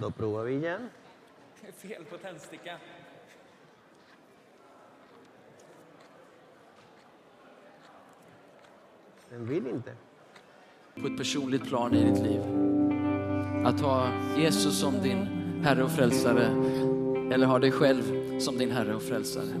[0.00, 0.88] Då provar vi igen.
[1.76, 2.76] Fel på tändsticka.
[9.30, 9.92] Den vill inte.
[11.00, 12.40] på ett personligt plan i ditt liv.
[13.66, 15.26] Att ha Jesus som din
[15.64, 16.44] Herre och Frälsare
[17.32, 19.54] eller ha dig själv som din Herre och Frälsare.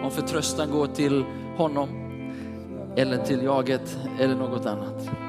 [0.00, 1.24] Om förtröstan går till
[1.56, 1.88] honom
[2.96, 5.25] eller till jaget eller något annat.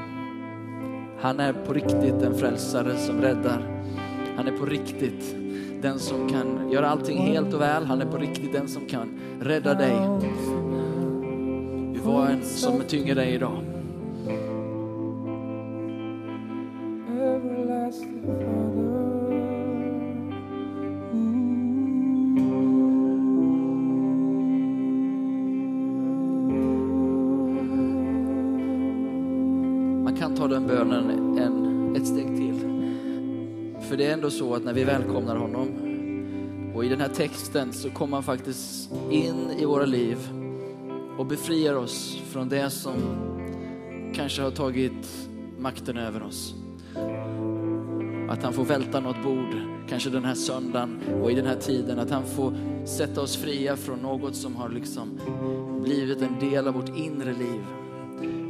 [1.20, 3.84] Han är på riktigt en frälsare som räddar.
[4.36, 5.36] Han är på riktigt
[5.82, 7.86] den som kan göra allting helt och väl.
[7.86, 9.96] Han är på riktigt den som kan rädda dig.
[11.94, 13.67] Du var en som tynger dig idag.
[33.88, 35.68] För det är ändå så att när vi välkomnar honom
[36.76, 40.18] och i den här texten så kommer han faktiskt in i våra liv
[41.18, 42.94] och befriar oss från det som
[44.16, 46.56] kanske har tagit makten över oss.
[48.30, 49.56] Att han får välta något bord,
[49.90, 52.00] kanske den här söndagen och i den här tiden.
[52.00, 52.54] Att han får
[52.86, 55.20] sätta oss fria från något som har liksom
[55.84, 57.64] blivit en del av vårt inre liv.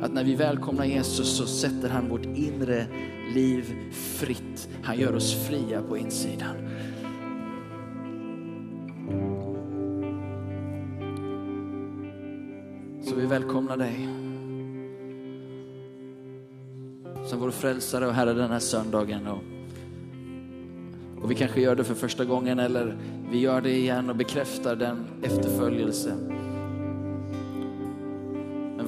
[0.02, 2.88] Att när vi välkomnar Jesus så sätter han vårt inre
[3.34, 4.70] liv fritt.
[4.84, 6.56] Han gör oss fria på insidan.
[13.04, 14.08] Så vi välkomnar dig.
[17.26, 19.28] Som vår frälsare och Herre den här söndagen.
[19.28, 19.44] Och,
[21.24, 22.98] och vi kanske gör det för första gången eller
[23.32, 26.14] vi gör det igen och bekräftar den efterföljelse.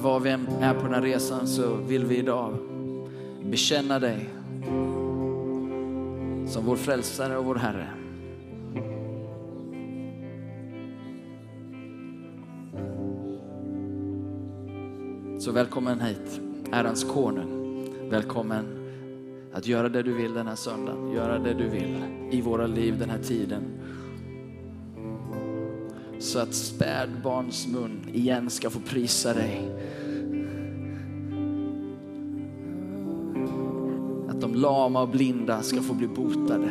[0.02, 2.54] Var vi än är på den här resan så vill vi idag
[3.44, 4.28] bekänna dig
[6.46, 7.88] som vår frälsare och vår Herre.
[15.40, 16.40] Så välkommen hit,
[16.72, 17.84] ärans konung.
[18.10, 18.64] Välkommen
[19.52, 21.96] att göra det du vill den här söndagen, göra det du vill
[22.30, 23.62] i våra liv den här tiden.
[26.20, 29.70] Så att spädbarns mun igen ska få prisa dig.
[34.28, 36.68] Att de lama och blinda ska få bli botade.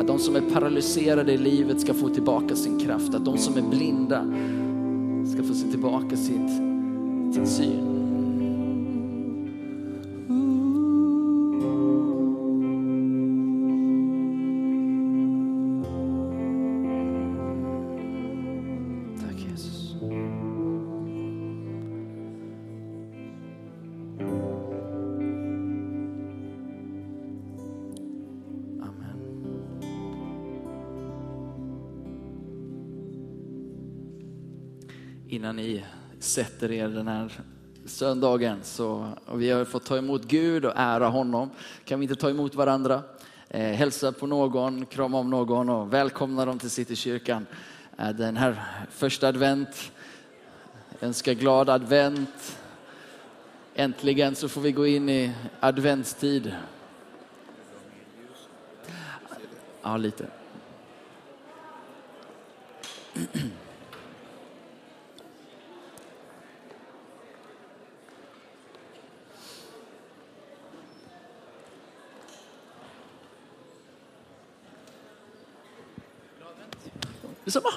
[0.00, 3.14] Att de som är paralyserade i livet ska få tillbaka sin kraft.
[3.14, 4.24] Att de som är blinda
[5.34, 6.50] ska få se tillbaka sitt,
[7.34, 7.91] sin syn.
[35.32, 35.84] Innan ni
[36.18, 37.32] sätter er den här
[37.84, 41.50] söndagen så och vi har fått ta emot Gud och ära honom.
[41.84, 43.02] Kan vi inte ta emot varandra?
[43.48, 47.46] Eh, hälsa på någon, krama om någon och välkomna dem till Citykyrkan.
[47.98, 49.92] Eh, den här första advent.
[51.00, 52.58] Önska glad advent.
[53.74, 56.54] Äntligen så får vi gå in i adventstid.
[59.82, 60.26] Ja, lite.
[77.52, 77.70] Detsamma.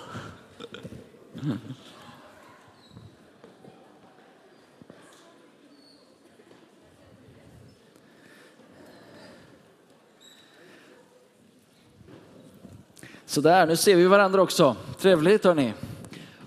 [13.25, 14.75] Sådär, nu ser vi varandra också.
[14.99, 15.73] Trevligt hörni.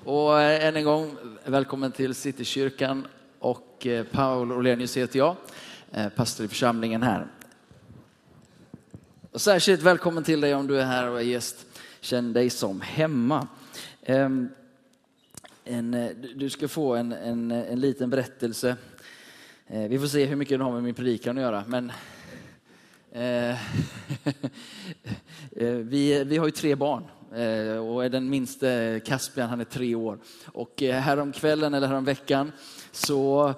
[0.05, 3.06] Och eh, än en gång, välkommen till Citykyrkan.
[3.38, 5.37] Och eh, Paul Olenius heter jag,
[5.93, 7.26] eh, pastor i församlingen här.
[9.32, 11.68] Och särskilt välkommen till dig om du är här och är gäst.
[12.00, 13.49] Känn dig som hemma.
[14.03, 14.49] Ehm,
[15.65, 18.77] en, eh, du- ska få en, en, en liten berättelse.
[19.67, 21.65] Eh, vi får se hur mycket den har med min predikan att göra.
[21.67, 21.93] Men,
[23.12, 23.50] eh,
[25.56, 27.05] eh vi, vi har ju tre barn
[27.89, 30.19] och är den minste Caspian, han är tre år.
[30.47, 32.53] Och häromkvällen eller häromveckan
[32.93, 33.55] så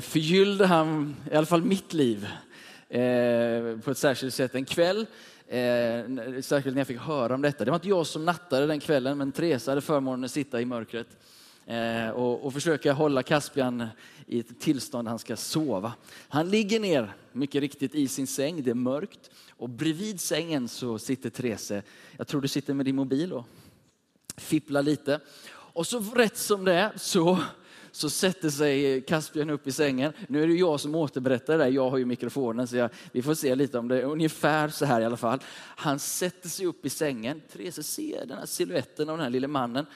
[0.00, 2.28] förgyllde han i alla fall mitt liv
[3.84, 4.54] på ett särskilt sätt.
[4.54, 5.06] En kväll,
[5.50, 7.64] eh, särskilt när jag fick höra om detta.
[7.64, 10.64] Det var inte jag som nattade den kvällen, men Therese hade förmånen att sitta i
[10.64, 11.06] mörkret
[11.66, 13.86] eh, och, och försöka hålla Caspian
[14.26, 15.92] i ett tillstånd han ska sova.
[16.28, 18.62] Han ligger ner, mycket riktigt, i sin säng.
[18.62, 21.72] Det är mörkt och bredvid sängen så sitter Therese.
[22.16, 23.44] Jag tror du sitter med din mobil och
[24.36, 25.20] fipplar lite.
[25.52, 27.38] Och så rätt som det är så
[27.92, 30.12] så sätter sig Caspian upp i sängen.
[30.28, 33.34] Nu är det jag som återberättar det, jag har ju mikrofonen så jag, vi får
[33.34, 35.40] se lite om det är ungefär så här i alla fall.
[35.76, 39.48] Han sätter sig upp i sängen, Therese ser den här siluetten av den här lille
[39.48, 39.86] mannen.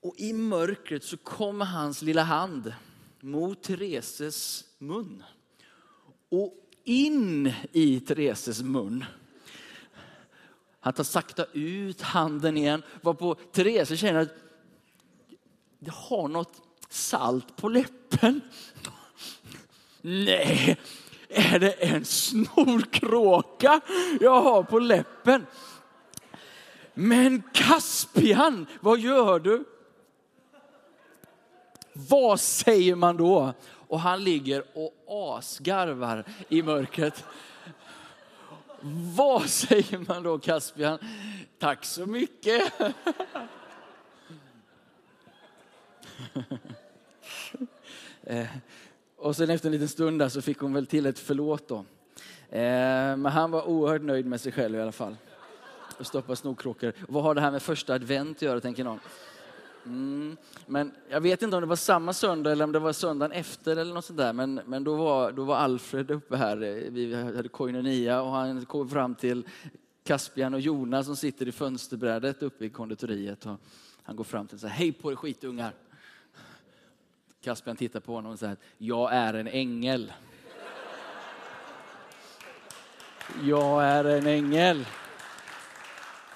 [0.00, 2.72] Och i mörkret så kommer hans lilla hand
[3.20, 5.22] mot Thereses mun.
[6.28, 6.54] Och
[6.84, 9.04] in i Thereses mun.
[10.80, 14.34] Han tar sakta ut handen igen, varpå Therese känner att
[15.78, 18.40] det har något salt på läppen.
[20.00, 20.76] Nej,
[21.28, 23.80] är det en snorkråka
[24.20, 25.46] jag har på läppen?
[26.94, 29.64] Men Caspian, vad gör du?
[31.92, 33.52] Vad säger man då?
[33.88, 34.94] Och han ligger och
[35.38, 37.24] asgarvar i mörkret.
[39.16, 40.98] Vad säger man då Caspian?
[41.58, 42.72] Tack så mycket.
[48.22, 48.46] Eh,
[49.16, 51.76] och sen efter en liten stund där så fick hon väl till ett förlåt då.
[52.50, 55.16] Eh, men han var oerhört nöjd med sig själv i alla fall.
[55.98, 56.92] Och stoppa snorkråkor.
[57.08, 59.00] Vad har det här med första advent att göra tänker någon?
[59.86, 60.36] Mm.
[60.66, 63.76] Men jag vet inte om det var samma söndag eller om det var söndagen efter
[63.76, 64.32] eller något sånt där.
[64.32, 66.62] Men, men då, var, då var Alfred uppe här.
[66.62, 69.46] Eh, vi hade koinonia och han kom fram till
[70.04, 73.46] Caspian och Jonas som sitter i fönsterbrädet uppe i konditoriet.
[73.46, 73.56] Och
[74.02, 75.74] han går fram till och säger, hej på er skitungar.
[77.48, 80.12] Caspian tittar på honom och säger, jag är en ängel.
[83.42, 84.86] Jag är en ängel.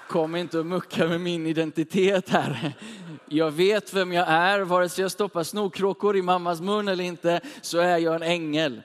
[0.08, 2.72] Kom inte och mucka med min identitet här.
[3.28, 7.40] Jag vet vem jag är, vare sig jag stoppar snorkråkor i mammas mun eller inte,
[7.62, 8.82] så är jag en ängel.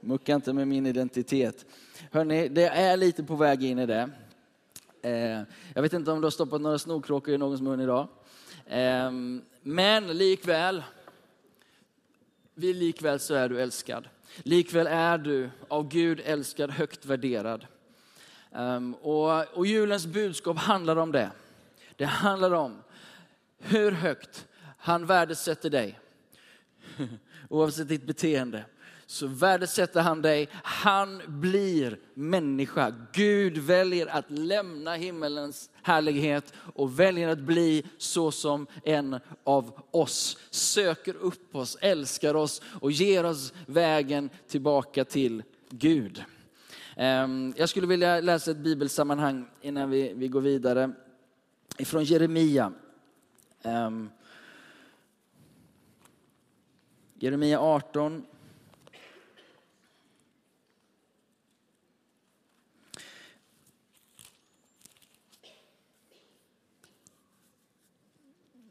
[0.00, 1.66] Mucka inte med min identitet.
[2.10, 4.10] Hörrni, det är lite på väg in i det.
[5.02, 5.42] Eh,
[5.74, 8.08] jag vet inte om du har stoppat några snorkråkor i någons mun idag.
[8.68, 10.82] Ehm, men likväl,
[12.58, 14.08] vi likväl så är du älskad.
[14.42, 17.66] Likväl är du av Gud älskad, högt värderad.
[18.50, 21.30] Um, och, och julens budskap handlar om det.
[21.96, 22.82] Det handlar om
[23.58, 24.46] hur högt
[24.78, 26.00] han värdesätter dig.
[27.48, 28.64] Oavsett ditt beteende
[29.06, 30.48] så värdesätter han dig.
[30.52, 32.94] Han blir människa.
[33.12, 40.38] Gud väljer att lämna himmelens härlighet och väljer att bli så som en av oss.
[40.50, 46.24] Söker upp oss, älskar oss och ger oss vägen tillbaka till Gud.
[46.96, 50.92] Ehm, jag skulle vilja läsa ett bibelsammanhang innan vi, vi går vidare.
[51.78, 52.72] Ifrån Jeremia.
[53.62, 54.10] Ehm,
[57.18, 58.26] Jeremia 18,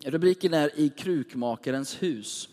[0.08, 2.50] Rubriken är I krukmakarens hus.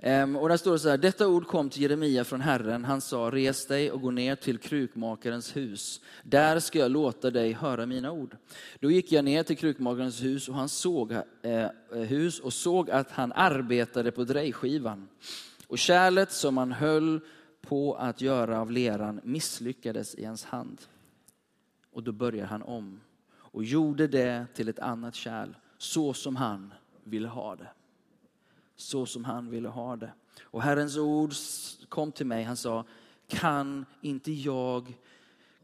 [0.00, 2.84] Ehm, och där står det så här, detta ord kom till Jeremia från Herren.
[2.84, 6.00] Han sa, res dig och gå ner till krukmakarens hus.
[6.22, 8.36] Där ska jag låta dig höra mina ord.
[8.80, 11.12] Då gick jag ner till krukmakarens hus och han såg,
[11.42, 15.08] eh, hus och såg att han arbetade på drejskivan.
[15.66, 17.20] Och kärlet som han höll
[17.60, 20.80] på att göra av leran misslyckades i hans hand.
[21.92, 23.00] Och då började han om
[23.32, 27.68] och gjorde det till ett annat kärl så som han ville ha det.
[28.76, 30.12] Så som han ville ha det.
[30.42, 31.32] Och Herrens ord
[31.88, 32.44] kom till mig.
[32.44, 32.84] Han sa,
[33.28, 34.98] kan inte jag,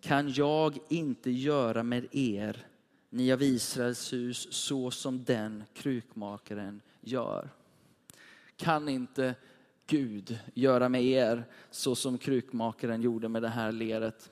[0.01, 2.67] kan jag inte göra med er,
[3.11, 7.49] ni av Israels hus, så som den krukmakaren gör?
[8.57, 9.35] Kan inte
[9.87, 14.31] Gud göra med er så som krukmakaren gjorde med det här leret?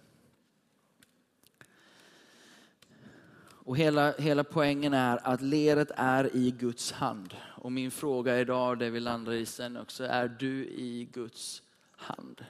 [3.67, 7.35] Och hela, hela poängen är att leret är i Guds hand.
[7.45, 11.63] Och min fråga idag, det vi landar i sen också, är du i Guds
[11.97, 12.45] hand?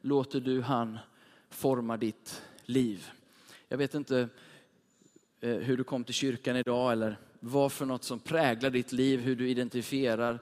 [0.00, 0.98] Låter du han
[1.50, 3.10] forma ditt liv?
[3.68, 4.28] Jag vet inte
[5.40, 9.20] eh, hur du kom till kyrkan idag eller vad för något som präglar ditt liv,
[9.20, 10.38] hur du identifierar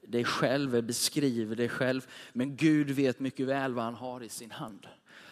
[0.00, 2.06] dig själv, beskriver dig själv.
[2.32, 4.86] Men Gud vet mycket väl vad han har i sin hand.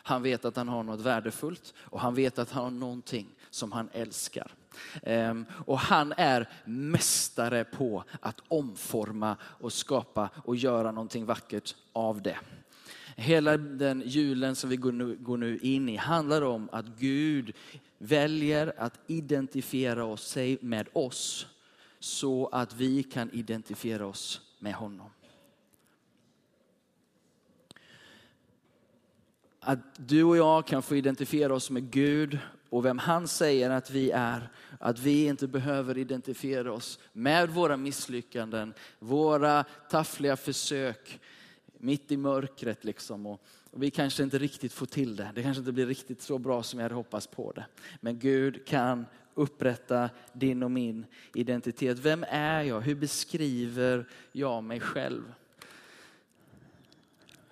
[0.07, 3.73] Han vet att han har något värdefullt och han vet att han har någonting som
[3.73, 4.55] han älskar.
[5.03, 12.23] Ehm, och han är mästare på att omforma och skapa och göra någonting vackert av
[12.23, 12.39] det.
[13.17, 17.53] Hela den julen som vi går nu, in i handlar om att Gud
[17.99, 21.47] väljer att identifiera sig med oss
[21.99, 25.11] så att vi kan identifiera oss med honom.
[29.67, 32.39] Att du och jag kan få identifiera oss med Gud
[32.71, 34.49] och vem han säger att vi är.
[34.79, 41.21] Att vi inte behöver identifiera oss med våra misslyckanden, våra taffliga försök
[41.79, 42.85] mitt i mörkret.
[42.85, 43.27] Liksom.
[43.27, 43.41] Och
[43.71, 45.31] vi kanske inte riktigt får till det.
[45.35, 47.67] Det kanske inte blir riktigt så bra som jag hade hoppats på det.
[48.01, 51.99] Men Gud kan upprätta din och min identitet.
[51.99, 52.81] Vem är jag?
[52.81, 55.23] Hur beskriver jag mig själv?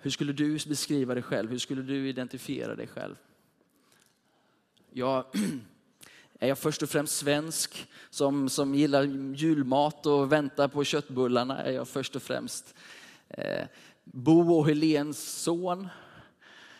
[0.03, 1.49] Hur skulle du beskriva dig själv?
[1.49, 3.15] Hur skulle du identifiera dig själv?
[4.89, 5.25] Jag,
[6.39, 9.03] är jag först och främst svensk som, som gillar
[9.35, 11.63] julmat och väntar på köttbullarna?
[11.63, 12.75] Är jag först och främst
[13.27, 13.67] eh,
[14.03, 15.87] Bo och Helens son?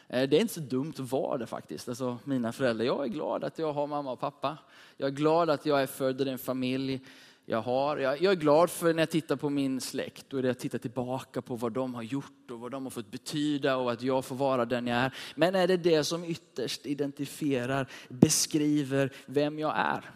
[0.08, 1.90] Eh, det är inte så dumt att vara det faktiskt.
[1.90, 2.86] Alltså, mina föräldrar.
[2.86, 4.58] Jag är glad att jag har mamma och pappa.
[4.98, 7.02] Jag är glad att jag är född i en familj
[7.46, 7.98] jag har.
[7.98, 11.42] Jag, jag är glad för när jag tittar på min släkt och jag tittar tillbaka
[11.42, 14.36] på vad de har gjort och vad de har fått betyda och att jag får
[14.36, 15.14] vara den jag är.
[15.36, 20.12] Men är det det som ytterst identifierar, beskriver vem jag är?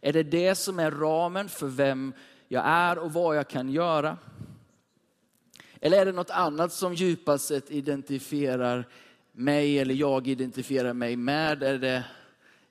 [0.00, 2.12] Är det det som är ramen för vem
[2.48, 4.18] jag är och vad jag kan göra?
[5.80, 8.88] Eller är det något annat som djupast sett identifierar
[9.32, 11.62] mig eller jag identifierar mig med?
[11.62, 12.04] Är det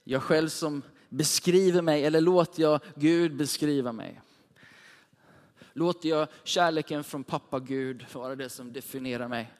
[0.04, 4.20] jag själv som beskriver mig eller låter jag Gud beskriva mig?
[5.72, 9.52] Låter jag kärleken från pappa Gud vara det som definierar mig?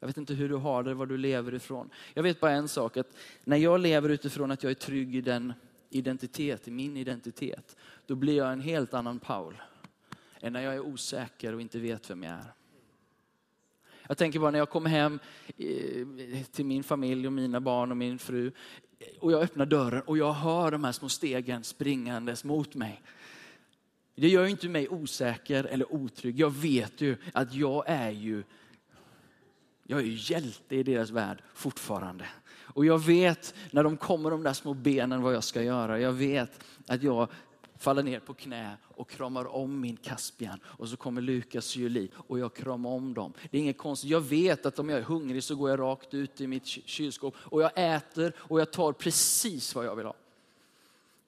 [0.00, 1.90] Jag vet inte hur du har det, var du lever ifrån.
[2.14, 5.20] Jag vet bara en sak, att när jag lever utifrån att jag är trygg i
[5.20, 5.52] den
[5.90, 7.76] identitet, i min identitet,
[8.06, 9.60] då blir jag en helt annan Paul.
[10.40, 12.52] Än när jag är osäker och inte vet vem jag är.
[14.08, 15.18] Jag tänker bara när jag kommer hem
[15.56, 18.52] eh, till min familj och mina barn och min fru
[19.20, 23.02] och jag öppnar dörren och jag hör de här små stegen springandes mot mig.
[24.14, 26.40] Det gör ju inte mig osäker eller otrygg.
[26.40, 28.42] Jag vet ju att jag är ju,
[29.86, 32.24] jag är ju hjälte i deras värld fortfarande.
[32.78, 36.00] Och jag vet när de kommer de där små benen vad jag ska göra.
[36.00, 37.28] Jag vet att jag
[37.78, 40.60] faller ner på knä och kramar om min Caspian.
[40.64, 43.32] Och så kommer Lukas och Julie och jag kramar om dem.
[43.50, 44.10] Det är inget konstigt.
[44.10, 47.34] Jag vet att om jag är hungrig så går jag rakt ut i mitt kylskåp
[47.38, 50.14] och jag äter och jag tar precis vad jag vill ha.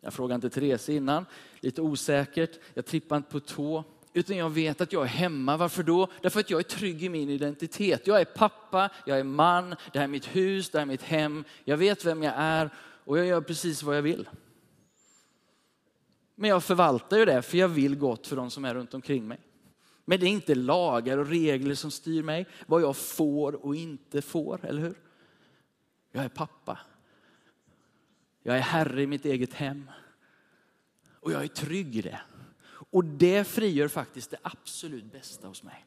[0.01, 1.27] Jag frågade inte Therese innan,
[1.61, 2.59] lite osäkert.
[2.75, 3.85] Jag trippar inte på tå.
[4.13, 5.57] Utan jag vet att jag är hemma.
[5.57, 6.09] Varför då?
[6.23, 8.07] Därför att jag är trygg i min identitet.
[8.07, 11.03] Jag är pappa, jag är man, det här är mitt hus, det här är mitt
[11.03, 11.45] hem.
[11.65, 12.71] Jag vet vem jag är
[13.05, 14.29] och jag gör precis vad jag vill.
[16.41, 19.29] Men jag förvaltar ju det för jag vill gott för de som är runt omkring
[19.29, 19.41] mig.
[20.05, 24.23] Men det är inte lagar och regler som styr mig, vad jag får och inte
[24.23, 24.95] får, eller hur?
[26.13, 26.79] Jag är pappa.
[28.43, 29.91] Jag är herre i mitt eget hem.
[31.21, 32.21] Och jag är trygg i det.
[32.91, 35.87] Och det frigör faktiskt det absolut bästa hos mig.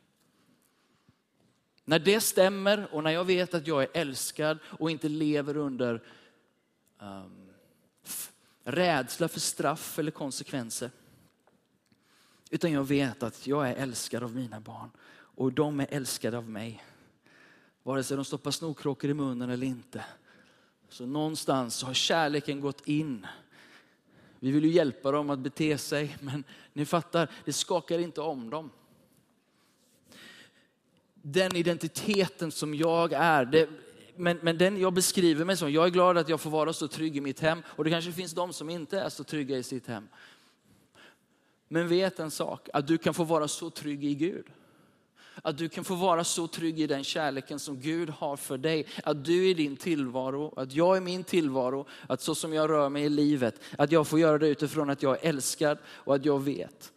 [1.86, 6.04] När det stämmer och när jag vet att jag är älskad och inte lever under
[7.00, 7.43] um,
[8.64, 10.92] rädsla för straff eller konsekvenser.
[12.50, 16.50] Utan jag vet att jag är älskad av mina barn och de är älskade av
[16.50, 16.84] mig.
[17.84, 20.06] Vare sig de stoppar snorkråkor i munnen eller inte.
[20.90, 23.28] Så någonstans har kärleken gått in.
[24.40, 26.44] Vi vill ju hjälpa dem att bete sig, men
[26.74, 28.70] ni fattar, det skakar inte om dem.
[31.14, 33.70] Den identiteten som jag är, det,
[34.16, 36.88] men, men den jag beskriver mig som, jag är glad att jag får vara så
[36.88, 37.64] trygg i mitt hem.
[37.66, 40.08] Och det kanske finns de som inte är så trygga i sitt hem.
[41.68, 44.46] Men vet en sak, att du kan få vara så trygg i Gud.
[45.42, 48.88] Att du kan få vara så trygg i den kärleken som Gud har för dig.
[49.04, 52.90] Att du är din tillvaro, att jag är min tillvaro, att så som jag rör
[52.90, 56.26] mig i livet, att jag får göra det utifrån att jag är älskad och att
[56.26, 56.92] jag vet.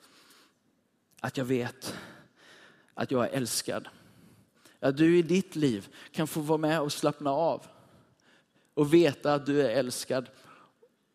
[1.21, 1.95] Att jag vet
[2.95, 3.89] att jag är älskad.
[4.80, 7.66] Att du i ditt liv kan få vara med och slappna av.
[8.75, 10.28] Och veta att du är älskad.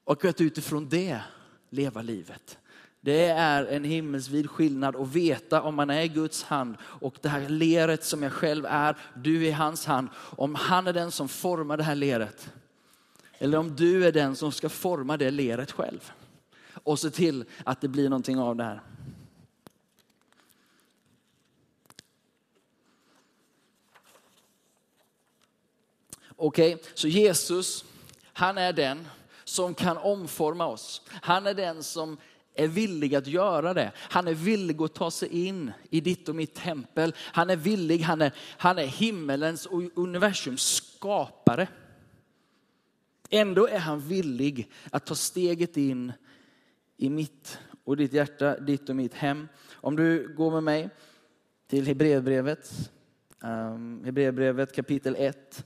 [0.03, 1.21] Och att utifrån det
[1.69, 2.57] leva livet.
[3.01, 7.29] Det är en himmelsvid skillnad att veta om man är i Guds hand och det
[7.29, 10.07] här leret som jag själv är, du är i hans hand.
[10.15, 12.51] Om han är den som formar det här leret.
[13.37, 16.11] Eller om du är den som ska forma det leret själv.
[16.83, 18.81] Och se till att det blir någonting av det här.
[26.43, 26.85] Okej, okay?
[26.93, 27.85] så Jesus,
[28.23, 29.07] han är den
[29.43, 31.01] som kan omforma oss.
[31.09, 32.17] Han är den som
[32.53, 33.91] är villig att göra det.
[33.95, 37.15] Han är villig att ta sig in i ditt och mitt tempel.
[37.17, 41.67] Han är villig, han är, han är himmelens och universums skapare.
[43.29, 46.13] Ändå är han villig att ta steget in
[46.97, 49.47] i mitt och ditt hjärta, ditt och mitt hem.
[49.73, 50.89] Om du går med mig
[51.67, 52.91] till Hebreerbrevet,
[53.39, 55.65] um, Hebreerbrevet kapitel 1.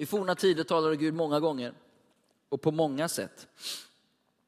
[0.00, 1.72] I forna tider talade Gud många gånger
[2.48, 3.48] och på många sätt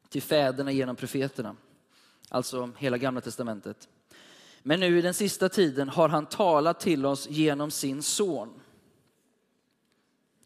[0.08, 1.56] till fäderna genom profeterna,
[2.28, 3.88] alltså hela gamla testamentet.
[4.62, 8.60] Men nu i den sista tiden har han talat till oss genom sin son.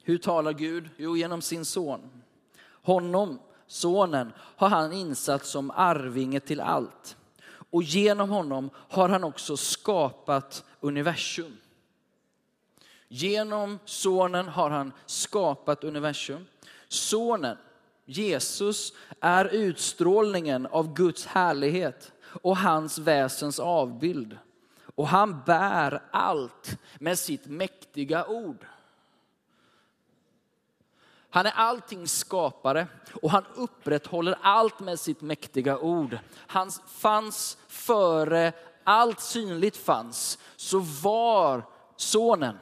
[0.02, 0.88] Hur talar Gud?
[0.96, 2.22] Jo, genom sin son.
[2.66, 7.16] Honom, sonen, har han insatt som arvinge till allt.
[7.48, 11.56] Och genom honom har han också skapat universum.
[13.08, 16.46] Genom sonen har han skapat universum.
[16.88, 17.56] Sonen,
[18.04, 24.38] Jesus, är utstrålningen av Guds härlighet och hans väsens avbild.
[24.94, 28.66] Och han bär allt med sitt mäktiga ord.
[31.30, 32.86] Han är alltings skapare
[33.22, 36.18] och han upprätthåller allt med sitt mäktiga ord.
[36.36, 38.52] Han fanns före
[38.84, 41.62] allt synligt fanns, så var
[41.96, 42.58] sonen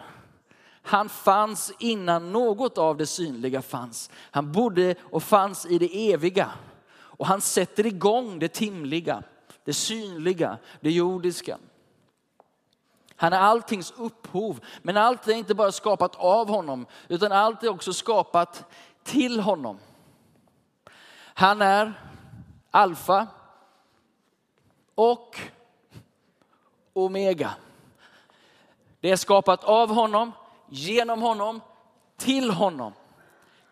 [0.86, 4.10] han fanns innan något av det synliga fanns.
[4.30, 6.50] Han bodde och fanns i det eviga.
[6.94, 9.22] Och han sätter igång det timliga,
[9.64, 11.58] det synliga, det jordiska.
[13.16, 17.68] Han är alltings upphov, men allt är inte bara skapat av honom, utan allt är
[17.68, 18.64] också skapat
[19.02, 19.78] till honom.
[21.34, 21.92] Han är
[22.70, 23.26] alfa
[24.94, 25.40] och
[26.92, 27.54] omega.
[29.00, 30.32] Det är skapat av honom,
[30.68, 31.60] genom honom,
[32.16, 32.92] till honom,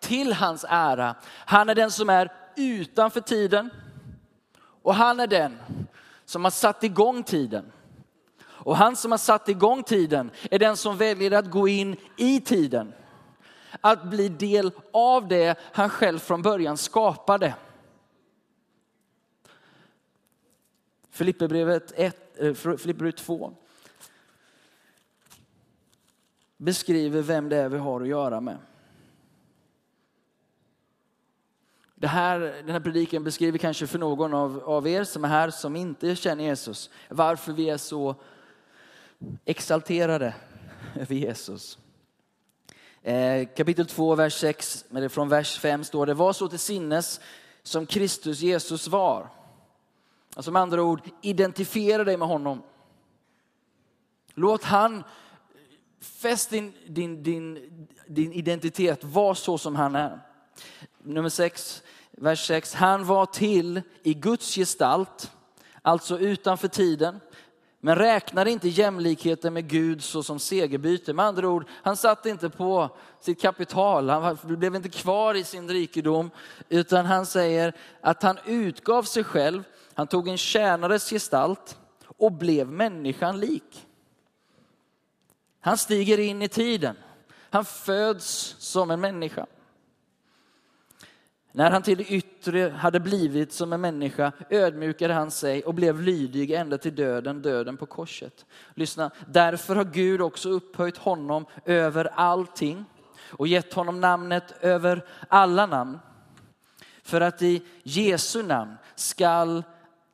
[0.01, 1.15] till hans ära.
[1.25, 3.71] Han är den som är utanför tiden
[4.83, 5.59] och han är den
[6.25, 7.73] som har satt igång tiden.
[8.45, 12.40] Och han som har satt igång tiden är den som väljer att gå in i
[12.40, 12.93] tiden.
[13.81, 17.55] Att bli del av det han själv från början skapade.
[21.11, 23.53] Filipperbrevet 2
[26.62, 28.59] beskriver vem det är vi har att göra med.
[31.94, 35.51] Det här, den här predikan beskriver kanske för någon av, av er som är här
[35.51, 38.14] som inte känner Jesus varför vi är så
[39.44, 40.35] exalterade
[40.94, 41.79] över Jesus.
[43.03, 47.20] Eh, kapitel 2, vers 6, eller från vers 5 står det, var så till sinnes
[47.62, 49.29] som Kristus Jesus var.
[50.37, 52.62] Alltså med andra ord, identifiera dig med honom.
[54.35, 55.05] Låt han
[56.03, 57.59] Fäst din, din, din,
[58.07, 60.21] din identitet, var så som han är.
[61.03, 62.75] Nummer 6, vers 6.
[62.75, 65.31] Han var till i Guds gestalt,
[65.83, 67.21] alltså utanför tiden.
[67.81, 71.12] Men räknade inte jämlikheten med Gud så som segerbyte.
[71.12, 75.69] Med andra ord, han satt inte på sitt kapital, han blev inte kvar i sin
[75.69, 76.31] rikedom.
[76.69, 79.62] Utan han säger att han utgav sig själv,
[79.95, 81.79] han tog en tjänares gestalt
[82.17, 83.87] och blev människan lik.
[85.64, 86.96] Han stiger in i tiden.
[87.51, 89.46] Han föds som en människa.
[91.53, 96.01] När han till det yttre hade blivit som en människa ödmjukade han sig och blev
[96.01, 98.46] lydig ända till döden, döden på korset.
[98.75, 102.85] Lyssna, därför har Gud också upphöjt honom över allting
[103.31, 105.98] och gett honom namnet över alla namn.
[107.03, 109.62] För att i Jesu namn skall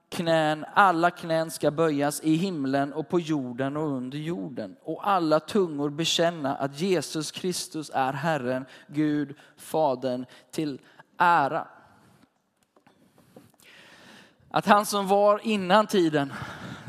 [0.08, 4.76] knän, alla knän ska böjas i himlen och på jorden och under jorden.
[4.82, 10.80] Och alla tungor bekänna att Jesus Kristus är Herren, Gud, Fadern till
[11.18, 11.66] ära.
[14.50, 16.32] Att han som var innan tiden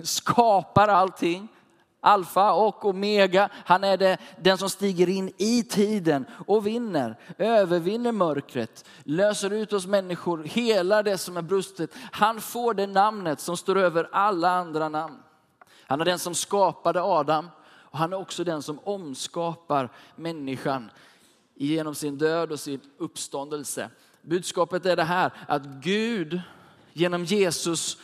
[0.03, 1.47] skapar allting
[2.01, 3.49] Alfa och omega.
[3.65, 9.73] Han är det, den som stiger in i tiden och vinner, övervinner mörkret, löser ut
[9.73, 11.91] oss människor, helar det som är brustet.
[12.11, 15.17] Han får det namnet som står över alla andra namn.
[15.85, 17.49] Han är den som skapade Adam
[17.91, 20.91] och han är också den som omskapar människan
[21.55, 23.89] genom sin död och sin uppståndelse.
[24.21, 26.41] Budskapet är det här att Gud
[26.93, 27.97] genom Jesus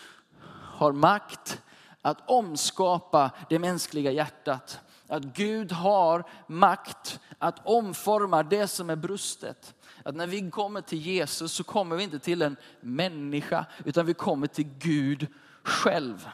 [0.52, 1.62] har makt
[2.06, 4.80] att omskapa det mänskliga hjärtat.
[5.08, 9.76] Att Gud har makt att omforma det som är brustet.
[10.04, 14.14] Att när vi kommer till Jesus så kommer vi inte till en människa utan vi
[14.14, 15.28] kommer till Gud
[15.64, 16.30] själv.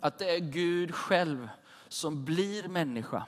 [0.00, 1.48] Att det är Gud själv
[1.88, 3.26] som blir människa.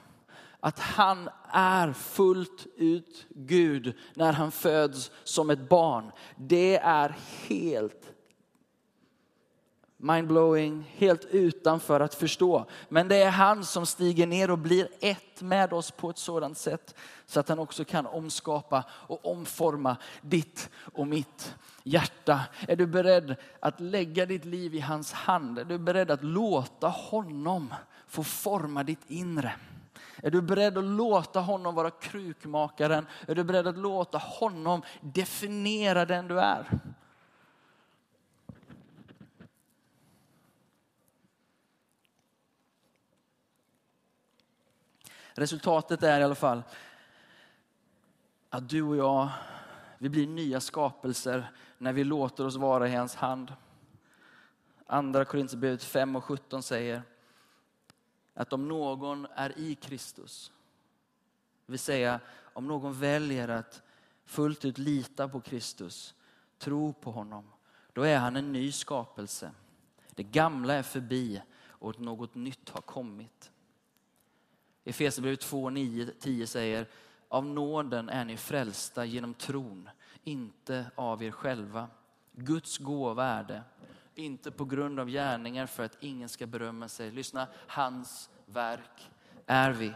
[0.61, 6.13] att han är fullt ut Gud när han föds som ett barn.
[6.37, 7.17] Det är
[7.49, 8.12] helt
[10.03, 12.67] mindblowing, helt utanför att förstå.
[12.89, 16.59] Men det är han som stiger ner och blir ett med oss på ett sådant
[16.59, 16.95] sätt
[17.27, 22.41] så att han också kan omskapa och omforma ditt och mitt hjärta.
[22.69, 25.59] Är du beredd att lägga ditt liv i hans hand?
[25.59, 27.75] Är du beredd att låta honom
[28.07, 29.53] få forma ditt inre?
[30.17, 33.07] Är du beredd att låta honom vara krukmakaren?
[33.29, 36.81] Är du beredd att låta honom definiera den du är?
[45.35, 46.63] Resultatet är i alla fall
[48.51, 49.29] att du och jag,
[49.99, 53.53] vi blir nya skapelser när vi låter oss vara i hans hand.
[54.87, 57.03] Andra Korinthierbrevet 5 och 17 säger
[58.35, 60.53] att om någon är i Kristus,
[61.67, 62.21] det vill säga
[62.55, 63.83] om någon väljer att
[64.25, 66.15] fullt ut lita på Kristus,
[66.59, 67.45] tro på honom,
[67.93, 69.51] då är han en ny skapelse.
[70.11, 73.52] Det gamla är förbi och något nytt har kommit.
[74.85, 76.87] Efesierbrevet 2, 9, 10 säger
[77.29, 79.89] av nåden är ni frälsta genom tron,
[80.25, 81.89] inte av er själva.
[82.33, 83.63] Guds gåva är det,
[84.15, 87.11] inte på grund av gärningar för att ingen ska berömma sig.
[87.11, 89.11] Lyssna, hans verk
[89.47, 89.93] är vi,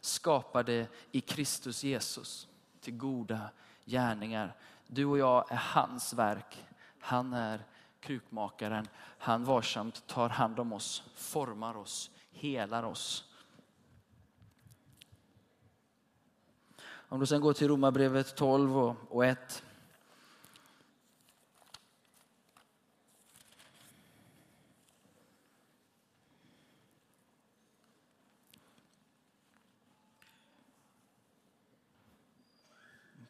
[0.00, 2.48] skapade i Kristus Jesus
[2.80, 3.50] till goda
[3.84, 4.56] gärningar.
[4.86, 6.66] Du och jag är hans verk.
[7.00, 7.64] Han är
[8.00, 8.88] krukmakaren.
[9.18, 13.24] Han varsamt tar hand om oss, formar oss, helar oss.
[17.08, 18.76] Om du sen går till Romarbrevet 12
[19.08, 19.62] och 1.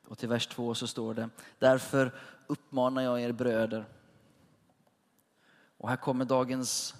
[0.08, 2.14] Och till vers 2 så står det, därför
[2.46, 3.84] uppmanar jag er bröder.
[5.78, 6.94] Och här kommer dagens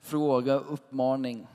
[0.00, 1.46] fråga, uppmaning.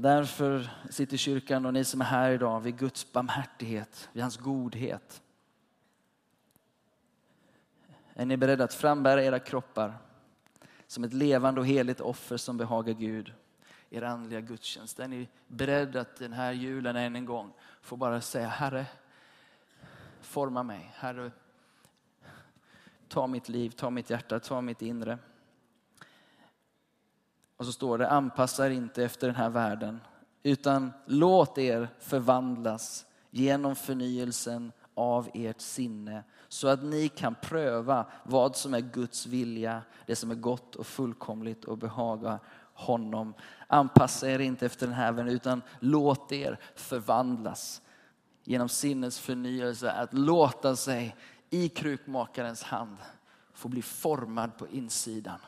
[0.00, 5.22] Därför sitter kyrkan och ni som är här idag vid Guds barmhärtighet, vid hans godhet.
[8.14, 9.98] Är ni beredda att frambära era kroppar
[10.86, 13.32] som ett levande och heligt offer som behagar Gud?
[13.90, 14.98] Er andliga gudstjänst.
[15.00, 18.86] Är ni beredda att den här julen än en gång få bara säga Herre,
[20.20, 20.92] forma mig.
[20.94, 21.30] Herre,
[23.08, 25.18] ta mitt liv, ta mitt hjärta, ta mitt inre.
[27.58, 30.00] Och så står det, anpassa er inte efter den här världen,
[30.42, 38.56] utan låt er förvandlas genom förnyelsen av ert sinne så att ni kan pröva vad
[38.56, 42.38] som är Guds vilja, det som är gott och fullkomligt och behaga
[42.74, 43.34] honom.
[43.66, 47.82] Anpassa er inte efter den här världen utan låt er förvandlas
[48.44, 51.16] genom sinnets förnyelse, att låta sig
[51.50, 52.96] i krukmakarens hand
[53.52, 55.38] få bli formad på insidan.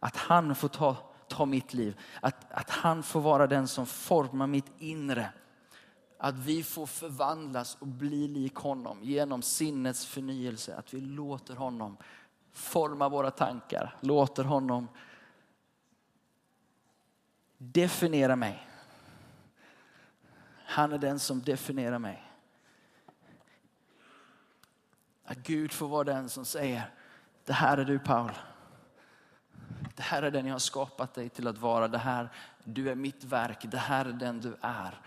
[0.00, 0.96] Att han får ta,
[1.28, 5.32] ta mitt liv, att, att han får vara den som formar mitt inre.
[6.18, 10.76] Att vi får förvandlas och bli lik honom genom sinnets förnyelse.
[10.76, 11.96] Att vi låter honom
[12.52, 14.88] forma våra tankar, låter honom
[17.58, 18.66] definiera mig.
[20.64, 22.26] Han är den som definierar mig.
[25.24, 26.90] Att Gud får vara den som säger,
[27.44, 28.30] det här är du Paul.
[30.00, 31.88] Det här är den jag har skapat dig till att vara.
[31.88, 32.28] Det här,
[32.64, 33.58] du är mitt verk.
[33.62, 35.00] Det här är den du är.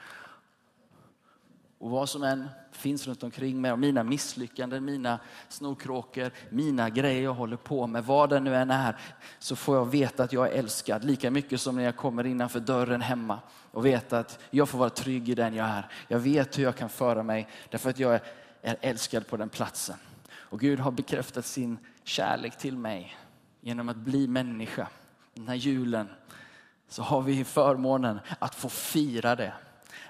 [1.78, 7.34] Och vad som än finns runt omkring mig, mina misslyckanden, mina snorkråkor, mina grejer jag
[7.34, 8.98] håller på med, vad det nu än är,
[9.40, 12.60] så får jag veta att jag är älskad lika mycket som när jag kommer innanför
[12.60, 13.40] dörren hemma
[13.72, 15.88] och veta att jag får vara trygg i den jag är.
[16.08, 18.20] Jag vet hur jag kan föra mig därför att jag
[18.62, 19.98] är älskad på den platsen.
[20.34, 23.18] Och Gud har bekräftat sin kärlek till mig
[23.64, 24.88] genom att bli människa.
[25.34, 26.10] Den här julen
[26.88, 29.54] så har vi förmånen att få fira det,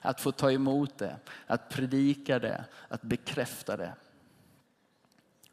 [0.01, 3.93] att få ta emot det, att predika det, att bekräfta det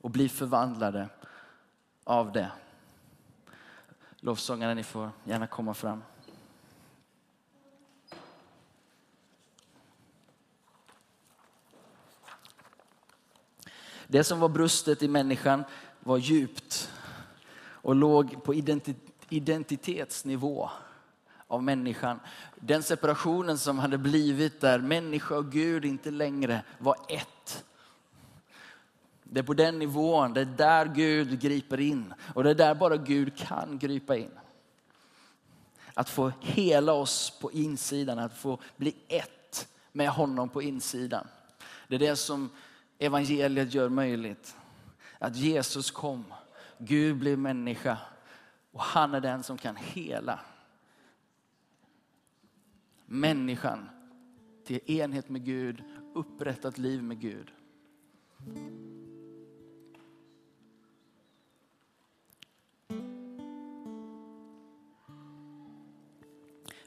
[0.01, 1.09] och bli förvandlade
[2.05, 2.51] av det.
[4.21, 6.03] Lovsångarna, ni får gärna komma fram.
[14.07, 15.65] Det som var brustet i människan
[16.01, 16.90] var djupt
[17.83, 18.55] och låg på
[19.29, 20.71] identitetsnivå
[21.47, 22.21] av människan.
[22.57, 27.65] Den separationen som hade blivit där människa och Gud inte längre var ett.
[29.25, 32.75] Det är på den nivån, det är där Gud griper in och det är där
[32.75, 34.31] bara Gud kan gripa in.
[35.95, 41.27] Att få hela oss på insidan, att få bli ett med honom på insidan.
[41.89, 42.51] Det är det som
[42.99, 44.57] evangeliet gör möjligt.
[45.19, 46.25] Att Jesus kom,
[46.83, 47.99] Gud blir människa
[48.73, 50.41] och han är den som kan hela
[53.07, 53.89] människan
[54.65, 57.51] till enhet med Gud, upprättat liv med Gud.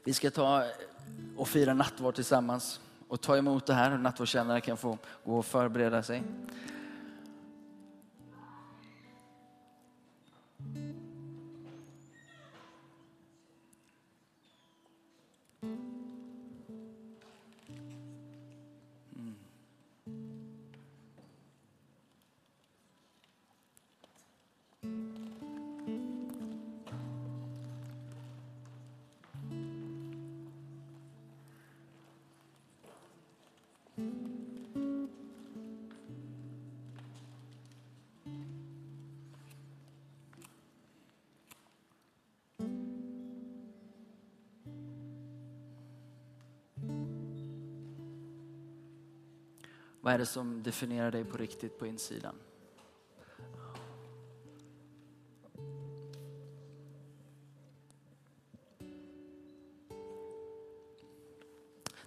[0.04, 0.64] Vi ska ta
[1.36, 3.98] och fira nattvard tillsammans och ta emot det här.
[3.98, 6.22] Nattvardskännare kan få gå och förbereda sig.
[50.04, 52.34] Vad är det som definierar dig på riktigt på insidan?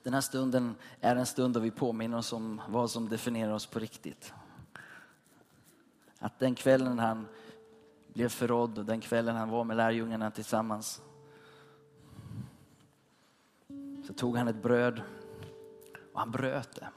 [0.04, 3.66] Den här stunden är en stund då vi påminner oss om vad som definierar oss
[3.66, 4.34] på riktigt.
[6.20, 7.28] Att den kvällen han
[8.14, 11.02] blev förrådd och den kvällen han var med lärjungarna tillsammans
[14.08, 15.02] så tog han ett bröd
[16.14, 16.90] och han bröt det.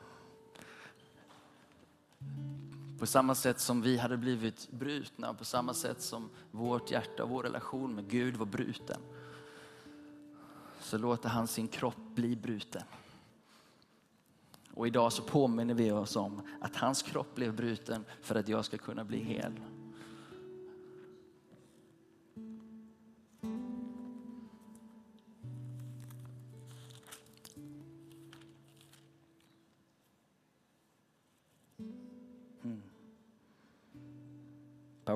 [3.00, 7.30] På samma sätt som vi hade blivit brutna, på samma sätt som vårt hjärta och
[7.30, 9.00] vår relation med Gud var bruten.
[10.80, 12.82] Så låter han sin kropp bli bruten.
[14.74, 18.64] Och idag så påminner vi oss om att hans kropp blev bruten för att jag
[18.64, 19.52] ska kunna bli hel.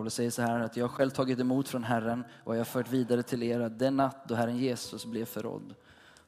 [0.05, 2.65] Paulus säger så här att jag har själv tagit emot från Herren och jag har
[2.65, 5.75] fört vidare till er att den natt då Herren Jesus blev förrådd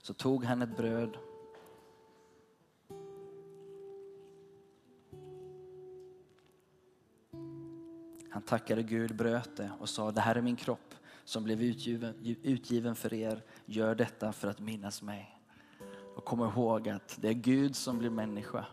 [0.03, 1.17] så tog han ett bröd
[8.31, 12.15] Han tackade Gud, bröt det och sa det här är min kropp som blev utgiven,
[12.43, 13.45] utgiven för er.
[13.67, 15.41] Gör detta för att minnas mig.
[16.17, 18.67] Och kom ihåg att det är Gud som blir människa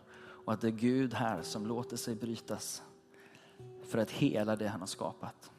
[0.44, 2.82] och att det är Gud här som låter sig brytas
[3.88, 5.50] för att hela det han har skapat.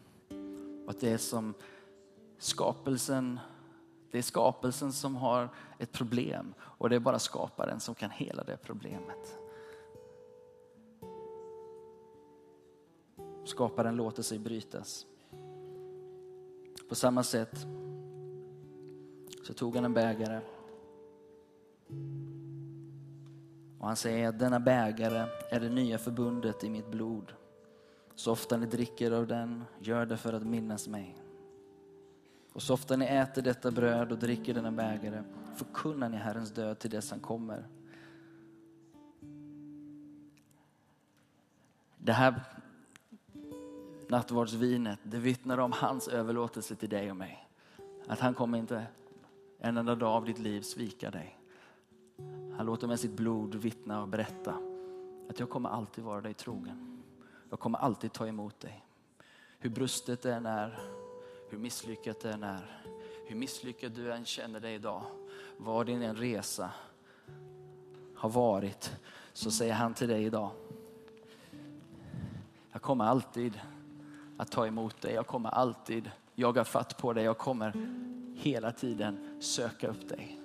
[0.86, 1.54] Och att det är som
[2.38, 3.40] skapelsen,
[4.12, 8.44] det är skapelsen som har ett problem och det är bara skaparen som kan hela
[8.44, 9.38] det problemet.
[13.46, 15.06] Skaparen låter sig brytas.
[16.90, 17.66] På samma sätt
[19.44, 20.42] så tog han en bägare
[23.80, 27.34] och han säger att denna bägare är det nya förbundet i mitt blod.
[28.16, 31.18] Så ofta ni dricker av den, gör det för att minnas mig.
[32.54, 35.24] Och så ofta ni äter detta bröd och dricker denna bägare
[35.56, 37.68] förkunnar ni Herrens död till dess han kommer.
[41.98, 42.42] Det här
[44.08, 47.48] nattvardsvinet, det vittnar om hans överlåtelse till dig och mig.
[48.08, 48.86] Att han kommer inte
[49.60, 51.40] en enda dag av ditt liv svika dig.
[52.58, 54.56] Han låter med sitt blod vittna och berätta
[55.30, 56.95] att jag kommer alltid vara dig trogen.
[57.50, 58.86] Jag kommer alltid ta emot dig.
[59.60, 60.80] Hur brustet det än är,
[61.50, 62.82] hur misslyckat det än är,
[63.28, 65.04] hur misslyckad du än känner dig idag,
[65.58, 66.72] vad din en resa
[68.16, 68.98] har varit,
[69.34, 70.52] så säger han till dig idag.
[72.72, 73.62] Jag kommer alltid
[74.38, 75.14] att ta emot dig.
[75.14, 77.24] Jag kommer alltid jaga fatt på dig.
[77.24, 77.74] Jag kommer
[78.36, 80.40] hela tiden söka upp dig.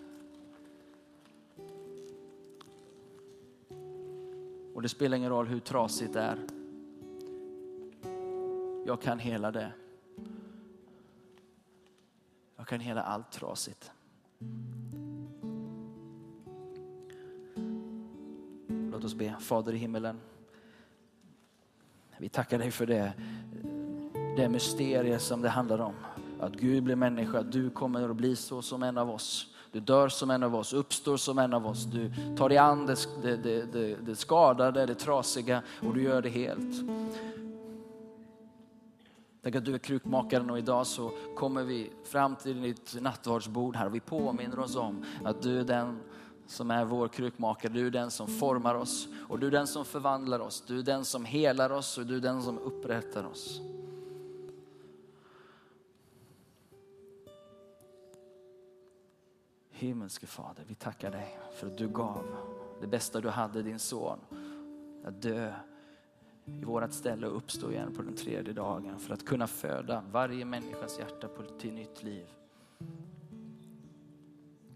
[4.75, 6.60] Och det spelar ingen roll hur trasigt det är.
[8.87, 9.73] Jag kan hela det.
[12.57, 13.93] Jag kan hela allt trasigt.
[18.93, 19.37] Låt oss be.
[19.41, 20.21] Fader i himmelen.
[22.19, 23.13] Vi tackar dig för det,
[24.37, 25.95] det mysterium som det handlar om.
[26.41, 29.55] Att Gud blir människa, att du kommer att bli så som en av oss.
[29.73, 31.85] Du dör som en av oss, uppstår som en av oss.
[31.85, 36.29] Du tar dig an det, det, det, det skadade, det trasiga och du gör det
[36.29, 36.91] helt.
[39.43, 43.87] Tack att du är krukmakaren och idag så kommer vi fram till ditt nattvardsbord här
[43.87, 46.01] och vi påminner oss om att du är den
[46.47, 47.73] som är vår krukmakare.
[47.73, 50.65] Du är den som formar oss och du är den som förvandlar oss.
[50.67, 53.61] Du är den som helar oss och du är den som upprättar oss.
[59.71, 62.25] Himmelske Fader, vi tackar dig för att du gav
[62.81, 64.19] det bästa du hade, din son,
[65.05, 65.53] att dö
[66.61, 70.45] i vårt ställe och uppstå igen på den tredje dagen för att kunna föda varje
[70.45, 72.27] människas hjärta till nytt liv.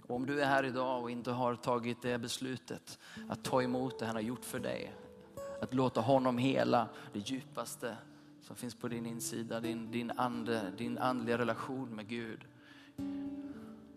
[0.06, 3.98] Och om du är här idag och inte har tagit det beslutet att ta emot
[3.98, 4.94] det han har gjort för dig,
[5.62, 7.96] att låta honom hela det djupaste
[8.42, 12.40] som finns på din insida, din, din, ande, din andliga relation med Gud.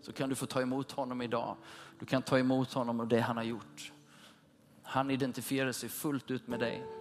[0.00, 1.56] Så kan du få ta emot honom idag.
[1.98, 3.92] Du kan ta emot honom och det han har gjort.
[4.82, 6.97] Han identifierar sig fullt ut med dig.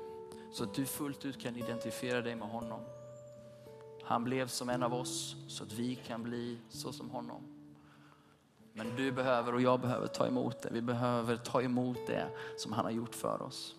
[0.51, 2.79] Så att du fullt ut kan identifiera dig med honom.
[4.03, 7.41] Han blev som en av oss så att vi kan bli så som honom.
[8.73, 10.69] Men du behöver och jag behöver ta emot det.
[10.71, 13.76] Vi behöver ta emot det som han har gjort för oss.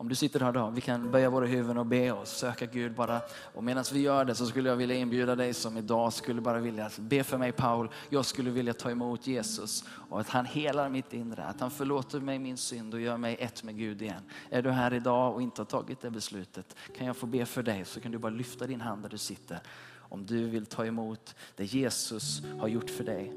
[0.00, 2.94] Om du sitter här idag, vi kan böja våra huvuden och be och söka Gud
[2.94, 3.20] bara.
[3.54, 6.58] Och medan vi gör det så skulle jag vilja inbjuda dig som idag skulle bara
[6.58, 7.88] vilja be för mig Paul.
[8.08, 12.20] Jag skulle vilja ta emot Jesus och att han helar mitt inre, att han förlåter
[12.20, 14.22] mig min synd och gör mig ett med Gud igen.
[14.50, 17.62] Är du här idag och inte har tagit det beslutet, kan jag få be för
[17.62, 19.60] dig så kan du bara lyfta din hand där du sitter.
[19.96, 23.32] Om du vill ta emot det Jesus har gjort för dig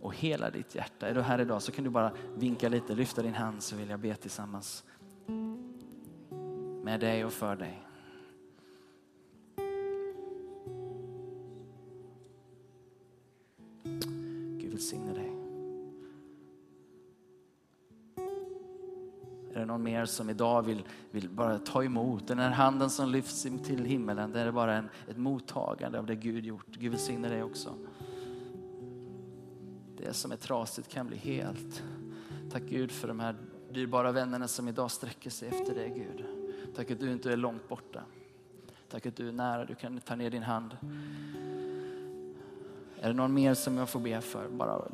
[0.00, 1.08] och hela ditt hjärta.
[1.08, 3.90] Är du här idag så kan du bara vinka lite, lyfta din hand så vill
[3.90, 4.84] jag be tillsammans
[6.82, 7.82] med dig och för dig.
[14.60, 15.32] Gud välsigne dig.
[19.54, 23.08] Är det någon mer som idag vill, vill bara ta emot den här handen som
[23.08, 24.32] lyfts till himmelen?
[24.32, 26.66] Det är bara en, ett mottagande av det Gud gjort.
[26.66, 27.74] Gud välsigne dig också.
[29.96, 31.82] Det som är trasigt kan bli helt.
[32.50, 33.36] Tack Gud för de här
[33.72, 36.24] dyrbara vännerna som idag sträcker sig efter dig Gud.
[36.76, 38.02] Tack att du inte är långt borta.
[38.88, 40.76] Tack att du är nära, du kan ta ner din hand.
[43.00, 44.48] Är det någon mer som jag får be för?
[44.48, 44.88] Bara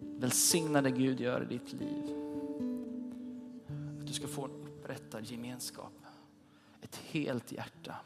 [0.00, 2.16] välsigna det Gud gör i ditt liv.
[4.00, 5.92] Att du ska få en upprättad gemenskap.
[6.80, 7.96] Ett helt hjärta.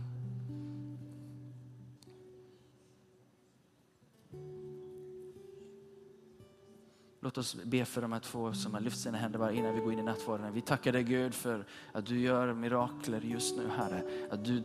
[7.27, 9.81] Låt oss be för de här två som har lyft sina händer bara innan vi
[9.81, 10.53] går in i nattvarden.
[10.53, 14.03] Vi tackar dig Gud för att du gör mirakler just nu Herre.
[14.31, 14.63] Att du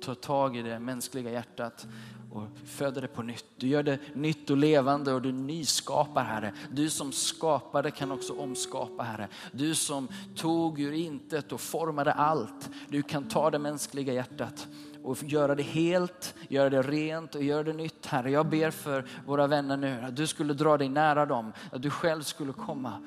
[0.00, 1.86] tar tag i det mänskliga hjärtat
[2.32, 3.44] och föder det på nytt.
[3.56, 6.54] Du gör det nytt och levande och du nyskapar Herre.
[6.72, 9.28] Du som skapade kan också omskapa Herre.
[9.52, 12.70] Du som tog ur intet och formade allt.
[12.88, 14.68] Du kan ta det mänskliga hjärtat
[15.02, 18.30] och göra det helt, göra det rent och göra det nytt Herre.
[18.30, 21.90] Jag ber för våra vänner nu att du skulle dra dig nära dem, att du
[21.90, 23.02] själv skulle komma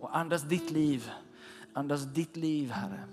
[0.00, 1.10] och andas ditt liv,
[1.72, 3.04] andas ditt liv Herre.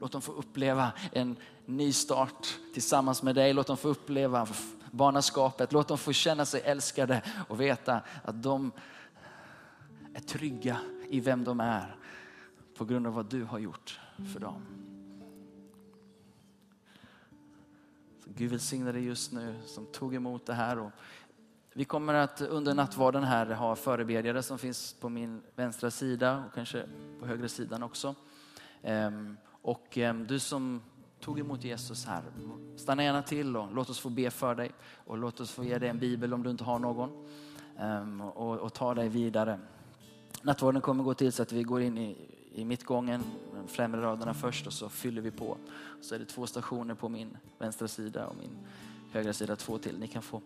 [0.00, 3.52] Låt dem få uppleva en ny start tillsammans med dig.
[3.52, 4.46] Låt dem få uppleva
[4.90, 5.72] barnaskapet.
[5.72, 8.72] Låt dem få känna sig älskade och veta att de
[10.14, 10.76] är trygga
[11.08, 11.96] i vem de är
[12.76, 14.00] på grund av vad du har gjort
[14.32, 14.62] för dem.
[18.36, 20.78] Gud välsigne dig just nu som tog emot det här.
[20.78, 20.90] Och
[21.74, 26.54] vi kommer att under nattvarden här ha förebedjare som finns på min vänstra sida och
[26.54, 26.84] kanske
[27.20, 28.14] på högra sidan också.
[28.82, 30.82] Ehm, och ehm, du som
[31.20, 32.22] tog emot Jesus här,
[32.76, 34.70] stanna gärna till och låt oss få be för dig.
[34.94, 37.28] Och låt oss få ge dig en bibel om du inte har någon.
[37.78, 39.60] Ehm, och, och ta dig vidare.
[40.42, 43.22] Nattvarden kommer gå till så att vi går in i, i mittgången,
[43.54, 45.56] de främre raderna först och så fyller vi på.
[46.00, 48.58] Så är det två stationer på min vänstra sida och min
[49.12, 49.98] högra sida två till.
[49.98, 50.40] Ni kan få